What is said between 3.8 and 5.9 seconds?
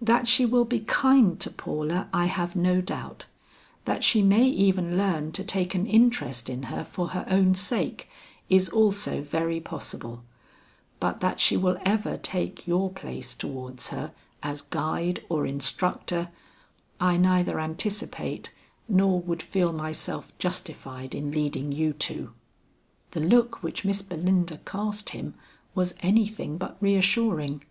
that she may even learn to take an